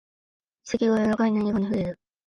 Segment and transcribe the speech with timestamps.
[0.63, 1.99] 指先が柔らかい何かに触れる